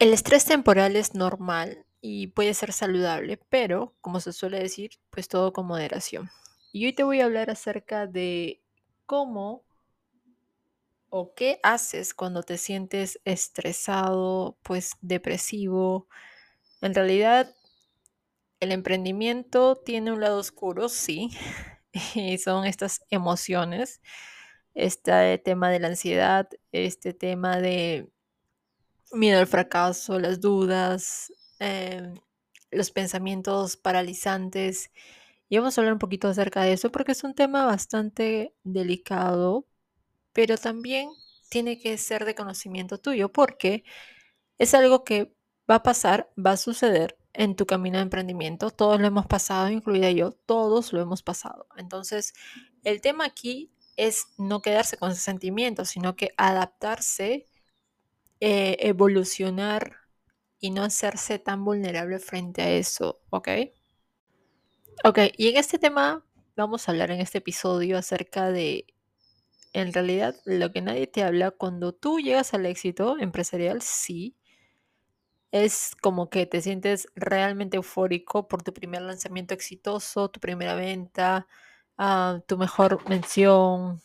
[0.00, 5.28] El estrés temporal es normal y puede ser saludable, pero, como se suele decir, pues
[5.28, 6.30] todo con moderación.
[6.72, 8.60] Y hoy te voy a hablar acerca de
[9.06, 9.64] cómo
[11.10, 16.08] o qué haces cuando te sientes estresado, pues depresivo.
[16.80, 17.54] En realidad,
[18.58, 21.30] el emprendimiento tiene un lado oscuro, sí,
[22.16, 24.00] y son estas emociones,
[24.74, 28.08] este tema de la ansiedad, este tema de
[29.12, 32.14] miedo al fracaso, las dudas, em,
[32.70, 34.90] los pensamientos paralizantes.
[35.48, 39.66] Y vamos a hablar un poquito acerca de eso porque es un tema bastante delicado,
[40.32, 41.10] pero también
[41.50, 43.84] tiene que ser de conocimiento tuyo porque
[44.58, 45.34] es algo que
[45.70, 48.70] va a pasar, va a suceder en tu camino de emprendimiento.
[48.70, 51.66] Todos lo hemos pasado, incluida yo, todos lo hemos pasado.
[51.76, 52.34] Entonces,
[52.84, 57.46] el tema aquí es no quedarse con ese sentimiento, sino que adaptarse
[58.40, 59.96] eh, evolucionar
[60.60, 63.48] y no hacerse tan vulnerable frente a eso, ¿ok?
[65.04, 66.24] Ok, y en este tema
[66.56, 68.86] vamos a hablar en este episodio acerca de,
[69.74, 74.36] en realidad, lo que nadie te habla cuando tú llegas al éxito empresarial, sí.
[75.52, 81.46] Es como que te sientes realmente eufórico por tu primer lanzamiento exitoso, tu primera venta,
[81.96, 84.02] ah, tu mejor mención,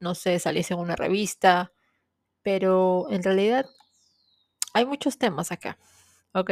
[0.00, 1.72] no sé, salís en una revista,
[2.44, 3.66] pero en realidad
[4.74, 5.78] hay muchos temas acá,
[6.32, 6.50] ¿ok?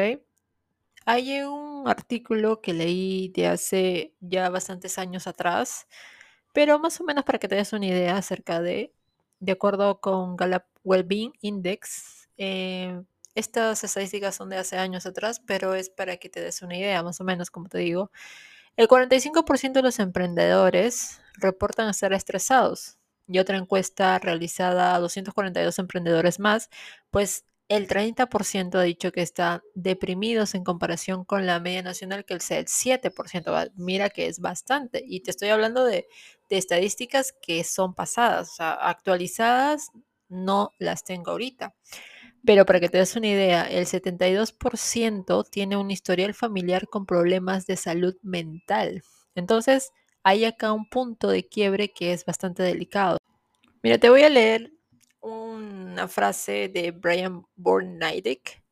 [1.04, 5.86] Hay un artículo que leí de hace ya bastantes años atrás,
[6.52, 8.92] pero más o menos para que te des una idea acerca de,
[9.38, 13.02] de acuerdo con Gallup Wellbeing Index, eh,
[13.34, 17.02] estas estadísticas son de hace años atrás, pero es para que te des una idea,
[17.02, 18.10] más o menos, como te digo.
[18.76, 22.98] El 45% de los emprendedores reportan estar estresados
[23.32, 26.70] y otra encuesta realizada a 242 emprendedores más,
[27.10, 32.34] pues el 30% ha dicho que está deprimidos en comparación con la media nacional, que
[32.34, 33.72] es el 7%.
[33.76, 35.02] Mira que es bastante.
[35.06, 36.06] Y te estoy hablando de,
[36.50, 39.90] de estadísticas que son pasadas, o sea, actualizadas
[40.28, 41.74] no las tengo ahorita.
[42.44, 47.66] Pero para que te des una idea, el 72% tiene un historial familiar con problemas
[47.66, 49.02] de salud mental.
[49.34, 53.18] Entonces, hay acá un punto de quiebre que es bastante delicado.
[53.82, 54.72] Mira, te voy a leer
[55.20, 58.62] una frase de Brian Borneidick,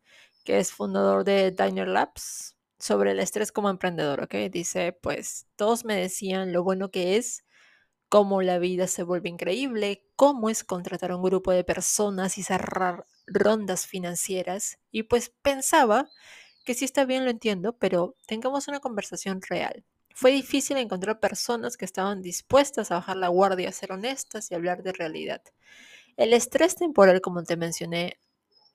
[0.44, 4.34] que es fundador de Diner Labs, sobre el estrés como emprendedor, ¿ok?
[4.50, 7.44] Dice, pues todos me decían lo bueno que es,
[8.08, 12.42] cómo la vida se vuelve increíble, cómo es contratar a un grupo de personas y
[12.42, 14.78] cerrar rondas financieras.
[14.90, 16.08] Y pues pensaba
[16.64, 19.84] que sí está bien, lo entiendo, pero tengamos una conversación real.
[20.14, 24.54] Fue difícil encontrar personas que estaban dispuestas a bajar la guardia, a ser honestas y
[24.54, 25.42] hablar de realidad.
[26.16, 28.18] El estrés temporal, como te mencioné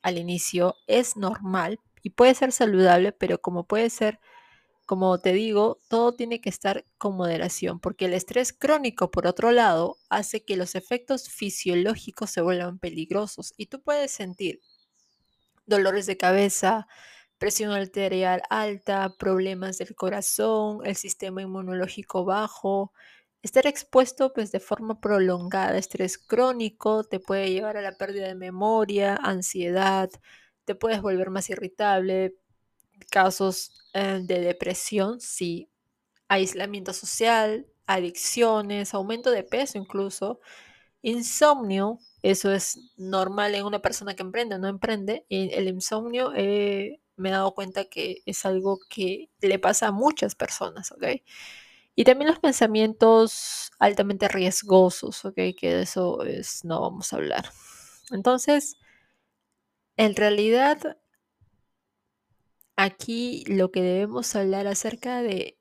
[0.02, 4.20] al inicio, es normal y puede ser saludable, pero como puede ser,
[4.86, 9.52] como te digo, todo tiene que estar con moderación, porque el estrés crónico, por otro
[9.52, 14.62] lado, hace que los efectos fisiológicos se vuelvan peligrosos y tú puedes sentir
[15.66, 16.88] dolores de cabeza,
[17.38, 22.94] presión arterial alta, problemas del corazón, el sistema inmunológico bajo,
[23.46, 28.26] Estar expuesto pues de forma prolongada a estrés crónico te puede llevar a la pérdida
[28.28, 30.10] de memoria, ansiedad,
[30.64, 32.34] te puedes volver más irritable,
[33.12, 35.70] casos eh, de depresión, sí,
[36.28, 40.40] aislamiento social, adicciones, aumento de peso incluso,
[41.04, 47.30] insomnio, eso es normal en una persona que emprende no emprende, el insomnio eh, me
[47.30, 51.04] he dado cuenta que es algo que le pasa a muchas personas, ¿ok?
[51.96, 55.36] Y también los pensamientos altamente riesgosos, ¿ok?
[55.58, 57.52] Que de eso es, no vamos a hablar.
[58.12, 58.78] Entonces,
[59.98, 60.98] en realidad,
[62.76, 65.58] aquí lo que debemos hablar acerca de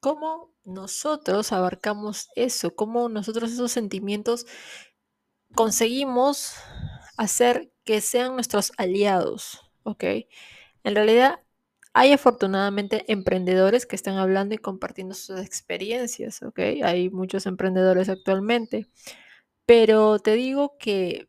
[0.00, 4.46] cómo nosotros abarcamos eso, cómo nosotros esos sentimientos
[5.54, 6.54] conseguimos
[7.16, 10.04] hacer que sean nuestros aliados, ¿ok?
[10.84, 11.40] En realidad,
[11.94, 16.58] hay afortunadamente emprendedores que están hablando y compartiendo sus experiencias, ¿ok?
[16.84, 18.86] Hay muchos emprendedores actualmente,
[19.66, 21.28] pero te digo que,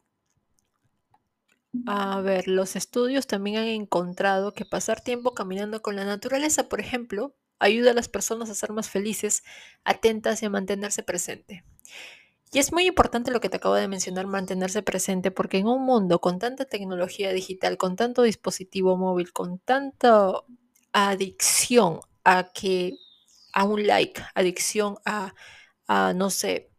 [1.85, 6.79] a ver, los estudios también han encontrado que pasar tiempo caminando con la naturaleza, por
[6.79, 9.43] ejemplo, ayuda a las personas a ser más felices,
[9.83, 11.63] atentas y a mantenerse presente.
[12.53, 15.85] Y es muy importante lo que te acabo de mencionar, mantenerse presente, porque en un
[15.85, 20.33] mundo con tanta tecnología digital, con tanto dispositivo móvil, con tanta
[20.91, 22.93] adicción a que
[23.53, 25.33] a un like, adicción a,
[26.13, 26.71] no sé,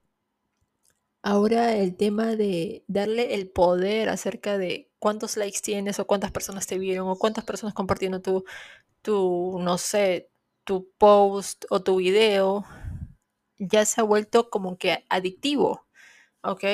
[1.23, 6.67] ahora el tema de darle el poder acerca de cuántos likes tienes o cuántas personas
[6.67, 8.45] te vieron o cuántas personas compartiendo tu,
[9.03, 10.31] tu no sé,
[10.65, 12.65] tu post o tu video,
[13.63, 15.87] ya se ha vuelto como que adictivo,
[16.43, 16.65] ¿ok?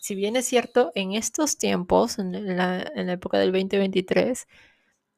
[0.00, 4.46] Si bien es cierto, en estos tiempos, en la, en la época del 2023,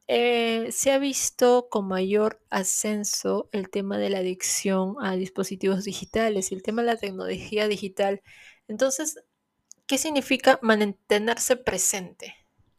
[0.06, 6.50] eh, se ha visto con mayor ascenso el tema de la adicción a dispositivos digitales
[6.50, 8.22] y el tema de la tecnología digital.
[8.68, 9.20] Entonces,
[9.86, 12.34] ¿qué significa mantenerse presente?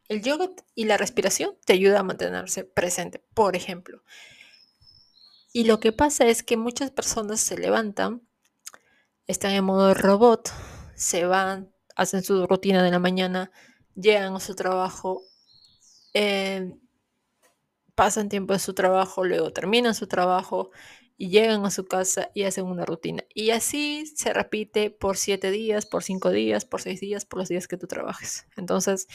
[0.07, 4.01] El yoga y la respiración te ayuda a mantenerse presente, por ejemplo.
[5.53, 8.21] Y lo que pasa es que muchas personas se levantan,
[9.29, 10.51] están en modo robot,
[10.95, 13.51] se van, hacen su rutina de la mañana,
[13.93, 15.21] llegan a su trabajo,
[16.15, 16.73] eh,
[17.93, 20.71] pasan tiempo en su trabajo, luego terminan su trabajo
[21.15, 23.23] y llegan a su casa y hacen una rutina.
[23.31, 27.49] Y así se repite por siete días, por cinco días, por seis días, por los
[27.49, 28.47] días que tú trabajes.
[28.57, 29.07] Entonces,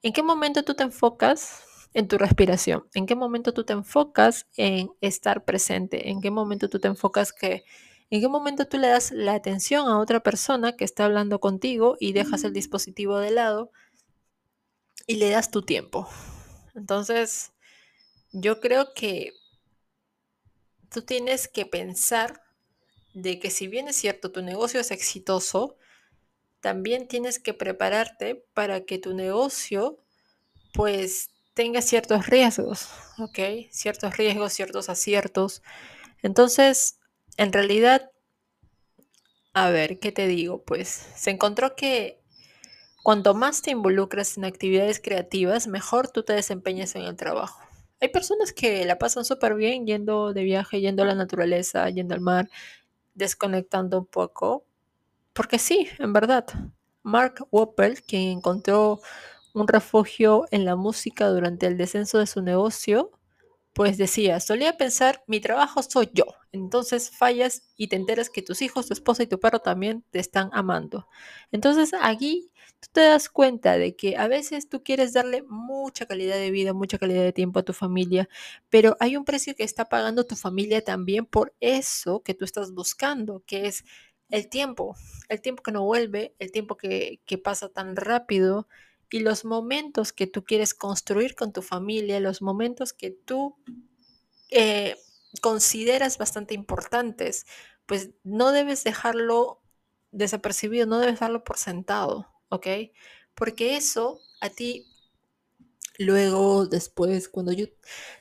[0.00, 1.62] ¿en qué momento tú te enfocas
[1.92, 2.88] en tu respiración?
[2.94, 6.08] ¿En qué momento tú te enfocas en estar presente?
[6.08, 7.64] ¿En qué momento tú te enfocas que...
[8.12, 11.96] ¿En qué momento tú le das la atención a otra persona que está hablando contigo
[11.98, 13.72] y dejas el dispositivo de lado
[15.06, 16.06] y le das tu tiempo?
[16.74, 17.52] Entonces,
[18.30, 19.32] yo creo que
[20.90, 22.42] tú tienes que pensar
[23.14, 25.78] de que si bien es cierto tu negocio es exitoso,
[26.60, 29.96] también tienes que prepararte para que tu negocio
[30.74, 33.70] pues tenga ciertos riesgos, ¿ok?
[33.70, 35.62] Ciertos riesgos, ciertos aciertos.
[36.22, 36.98] Entonces,
[37.36, 38.10] en realidad,
[39.54, 40.62] a ver, ¿qué te digo?
[40.64, 42.20] Pues se encontró que
[43.02, 47.60] cuanto más te involucras en actividades creativas, mejor tú te desempeñas en el trabajo.
[48.00, 52.14] Hay personas que la pasan súper bien yendo de viaje, yendo a la naturaleza, yendo
[52.14, 52.48] al mar,
[53.14, 54.64] desconectando un poco.
[55.32, 56.46] Porque sí, en verdad.
[57.02, 59.00] Mark Wopper, quien encontró
[59.54, 63.10] un refugio en la música durante el descenso de su negocio,
[63.72, 66.24] pues decía, solía pensar, mi trabajo soy yo.
[66.52, 70.18] Entonces fallas y te enteras que tus hijos, tu esposa y tu perro también te
[70.18, 71.08] están amando.
[71.52, 76.36] Entonces aquí tú te das cuenta de que a veces tú quieres darle mucha calidad
[76.36, 78.28] de vida, mucha calidad de tiempo a tu familia,
[78.68, 82.72] pero hay un precio que está pagando tu familia también por eso que tú estás
[82.72, 83.84] buscando, que es
[84.28, 84.96] el tiempo,
[85.28, 88.68] el tiempo que no vuelve, el tiempo que, que pasa tan rápido
[89.12, 93.56] y los momentos que tú quieres construir con tu familia, los momentos que tú
[94.50, 94.96] eh,
[95.40, 97.46] consideras bastante importantes,
[97.86, 99.62] pues no debes dejarlo
[100.10, 102.32] desapercibido, no debes darlo por sentado.
[102.52, 102.66] ¿ok?
[103.34, 104.86] Porque eso a ti
[106.04, 107.66] luego, después, cuando yo...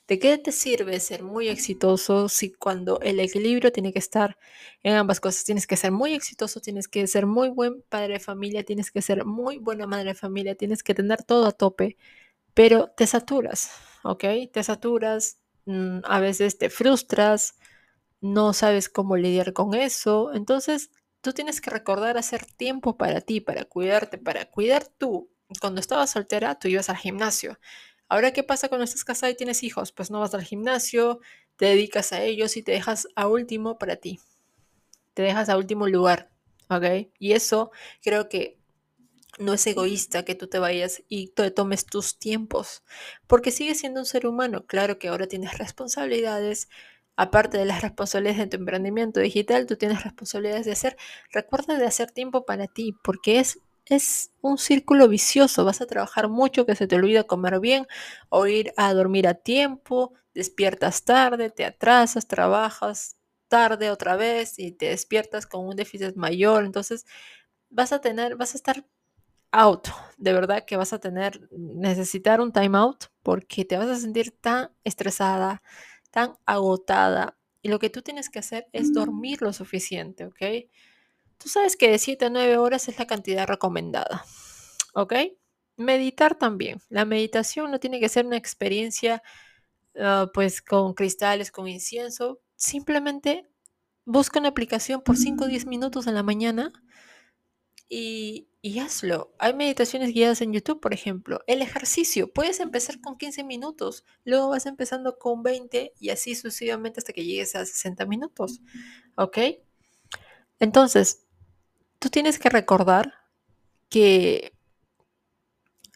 [0.07, 4.37] ¿De qué te sirve ser muy exitoso si cuando el equilibrio tiene que estar
[4.83, 5.43] en ambas cosas?
[5.45, 9.01] Tienes que ser muy exitoso, tienes que ser muy buen padre de familia, tienes que
[9.01, 11.97] ser muy buena madre de familia, tienes que tener todo a tope,
[12.53, 13.71] pero te saturas,
[14.03, 14.25] ¿ok?
[14.53, 17.55] Te saturas, mm, a veces te frustras,
[18.21, 20.91] no sabes cómo lidiar con eso, entonces
[21.21, 25.29] tú tienes que recordar hacer tiempo para ti, para cuidarte, para cuidar tú.
[25.59, 27.59] Cuando estabas soltera, tú ibas al gimnasio.
[28.07, 29.91] Ahora, ¿qué pasa cuando estás casada y tienes hijos?
[29.91, 31.19] Pues no vas al gimnasio,
[31.55, 34.19] te dedicas a ellos y te dejas a último para ti.
[35.13, 36.31] Te dejas a último lugar,
[36.69, 37.09] ¿ok?
[37.19, 37.71] Y eso
[38.01, 38.61] creo que
[39.39, 42.83] no es egoísta que tú te vayas y te tomes tus tiempos,
[43.27, 44.65] porque sigues siendo un ser humano.
[44.65, 46.69] Claro que ahora tienes responsabilidades,
[47.15, 50.97] aparte de las responsabilidades de tu emprendimiento digital, tú tienes responsabilidades de hacer,
[51.31, 56.29] recuerda de hacer tiempo para ti, porque es, es un círculo vicioso, vas a trabajar
[56.29, 57.87] mucho que se te olvida comer bien
[58.29, 64.71] o ir a dormir a tiempo, despiertas tarde, te atrasas, trabajas tarde otra vez y
[64.71, 67.05] te despiertas con un déficit mayor, entonces
[67.69, 68.85] vas a tener, vas a estar
[69.51, 73.97] out, de verdad que vas a tener, necesitar un time out porque te vas a
[73.97, 75.61] sentir tan estresada,
[76.11, 77.37] tan agotada.
[77.61, 80.69] Y lo que tú tienes que hacer es dormir lo suficiente, ¿ok?
[81.41, 84.23] Tú sabes que de 7 a 9 horas es la cantidad recomendada,
[84.93, 85.13] ¿ok?
[85.75, 86.79] Meditar también.
[86.89, 89.23] La meditación no tiene que ser una experiencia
[89.95, 92.41] uh, pues con cristales, con incienso.
[92.55, 93.49] Simplemente
[94.05, 96.71] busca una aplicación por 5 o 10 minutos en la mañana
[97.89, 99.33] y, y, hazlo.
[99.39, 101.41] Hay meditaciones guiadas en YouTube, por ejemplo.
[101.47, 106.99] El ejercicio, puedes empezar con 15 minutos, luego vas empezando con 20 y así sucesivamente
[106.99, 108.61] hasta que llegues a 60 minutos.
[109.15, 109.39] ¿Ok?
[110.59, 111.25] Entonces,
[112.01, 113.13] tú tienes que recordar
[113.89, 114.53] que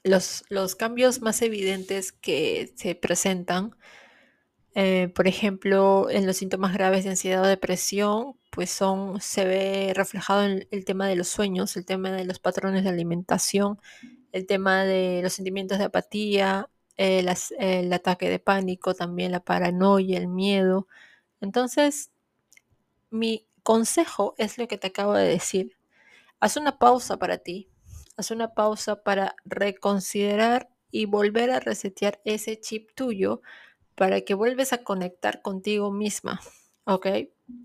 [0.03, 3.75] los, los cambios más evidentes que se presentan
[4.77, 9.93] eh, por ejemplo, en los síntomas graves de ansiedad o depresión, pues son, se ve
[9.95, 13.79] reflejado en el tema de los sueños, el tema de los patrones de alimentación,
[14.33, 20.17] el tema de los sentimientos de apatía, el, el ataque de pánico, también la paranoia,
[20.17, 20.87] el miedo.
[21.39, 22.11] Entonces,
[23.09, 25.74] mi consejo es lo que te acabo de decir.
[26.45, 27.71] Haz una pausa para ti.
[28.17, 33.41] Haz una pausa para reconsiderar y volver a resetear ese chip tuyo
[33.95, 36.39] para que vuelves a conectar contigo misma.
[36.83, 37.07] ¿Ok?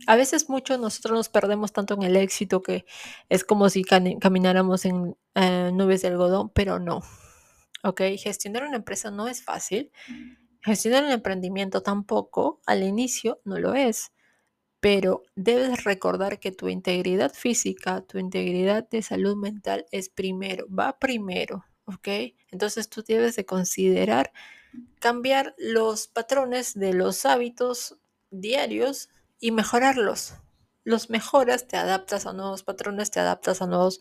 [0.06, 2.86] A veces mucho nosotros nos perdemos tanto en el éxito que
[3.28, 7.02] es como si camináramos en eh, nubes de algodón, pero no.
[7.84, 8.00] ¿Ok?
[8.16, 9.92] Gestionar una empresa no es fácil.
[10.62, 14.10] Gestionar un emprendimiento tampoco, al inicio no lo es
[14.80, 20.98] pero debes recordar que tu integridad física, tu integridad de salud mental es primero, va
[20.98, 22.08] primero, ¿ok?
[22.50, 24.32] Entonces tú debes de considerar
[24.98, 27.98] cambiar los patrones de los hábitos
[28.30, 30.34] diarios y mejorarlos.
[30.82, 34.00] Los mejoras, te adaptas a nuevos patrones, te adaptas a, nuevos,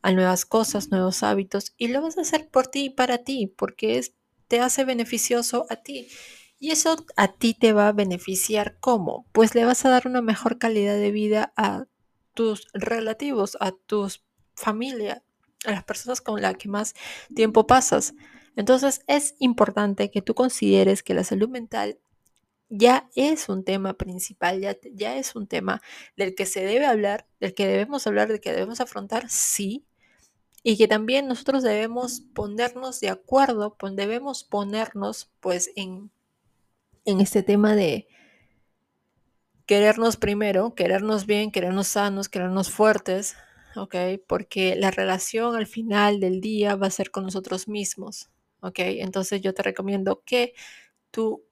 [0.00, 3.52] a nuevas cosas, nuevos hábitos y lo vas a hacer por ti y para ti,
[3.56, 4.14] porque es,
[4.46, 6.08] te hace beneficioso a ti.
[6.60, 9.26] Y eso a ti te va a beneficiar ¿cómo?
[9.32, 11.86] Pues le vas a dar una mejor calidad de vida a
[12.34, 14.08] tus relativos, a tu
[14.54, 15.24] familia,
[15.64, 16.94] a las personas con las que más
[17.34, 18.14] tiempo pasas.
[18.56, 21.98] Entonces es importante que tú consideres que la salud mental
[22.68, 25.80] ya es un tema principal, ya, ya es un tema
[26.16, 29.86] del que se debe hablar, del que debemos hablar, del que debemos afrontar, sí,
[30.62, 36.10] y que también nosotros debemos ponernos de acuerdo, debemos ponernos pues en
[37.04, 38.08] en este tema de
[39.66, 43.36] querernos primero, querernos bien, querernos sanos, querernos fuertes,
[43.76, 43.94] ¿ok?
[44.26, 48.30] Porque la relación al final del día va a ser con nosotros mismos,
[48.60, 48.78] ¿ok?
[48.78, 50.54] Entonces yo te recomiendo que
[51.10, 51.44] tú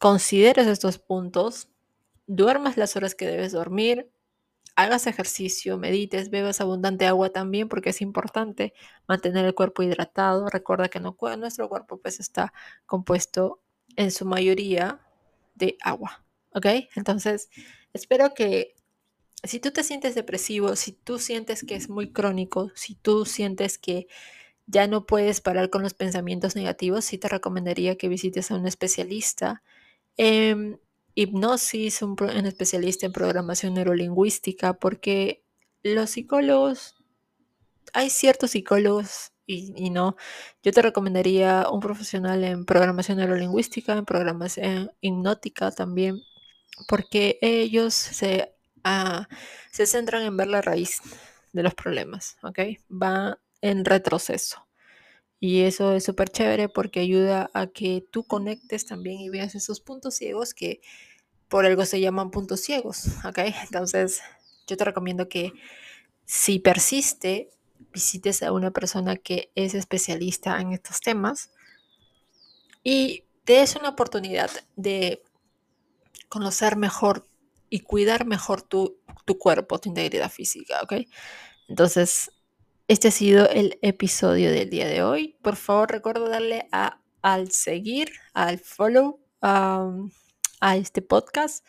[0.00, 1.68] consideres estos puntos,
[2.26, 4.10] duermas las horas que debes dormir,
[4.76, 8.72] hagas ejercicio, medites, bebas abundante agua también porque es importante
[9.06, 10.48] mantener el cuerpo hidratado.
[10.48, 12.52] Recuerda que no, nuestro cuerpo pues está
[12.86, 13.59] compuesto
[13.96, 15.00] en su mayoría
[15.54, 16.66] de agua, ¿ok?
[16.96, 17.50] Entonces,
[17.92, 18.74] espero que
[19.42, 23.78] si tú te sientes depresivo, si tú sientes que es muy crónico, si tú sientes
[23.78, 24.06] que
[24.66, 28.66] ya no puedes parar con los pensamientos negativos, sí te recomendaría que visites a un
[28.66, 29.62] especialista
[30.16, 30.80] en
[31.14, 35.42] hipnosis, un, un especialista en programación neurolingüística, porque
[35.82, 36.96] los psicólogos,
[37.92, 40.16] hay ciertos psicólogos y, no.
[40.62, 46.20] Yo te recomendaría un profesional en programación neurolingüística, en programación hipnótica también,
[46.88, 48.54] porque ellos se,
[48.84, 49.28] ah,
[49.72, 51.00] se centran en ver la raíz
[51.52, 52.58] de los problemas, ¿ok?
[52.90, 54.66] Va en retroceso.
[55.40, 59.80] Y eso es súper chévere porque ayuda a que tú conectes también y veas esos
[59.80, 60.80] puntos ciegos que
[61.48, 63.38] por algo se llaman puntos ciegos, ¿ok?
[63.64, 64.20] Entonces,
[64.66, 65.52] yo te recomiendo que
[66.26, 67.50] si persiste
[67.92, 71.50] visites a una persona que es especialista en estos temas
[72.82, 75.22] y te des una oportunidad de
[76.28, 77.26] conocer mejor
[77.68, 80.94] y cuidar mejor tu, tu cuerpo, tu integridad física, ¿ok?
[81.68, 82.32] Entonces,
[82.88, 85.36] este ha sido el episodio del día de hoy.
[85.42, 91.64] Por favor, recuerda darle a, al seguir, al follow a este podcast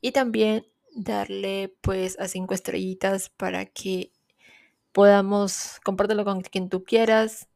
[0.00, 4.12] y también darle pues a cinco estrellitas para que
[4.94, 7.48] podamos compártelo con quien tú quieras.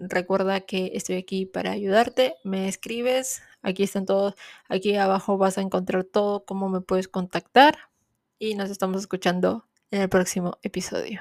[0.00, 2.36] Recuerda que estoy aquí para ayudarte.
[2.42, 3.42] Me escribes.
[3.62, 4.34] Aquí están todos.
[4.68, 7.78] Aquí abajo vas a encontrar todo, cómo me puedes contactar.
[8.38, 11.20] Y nos estamos escuchando en el próximo episodio.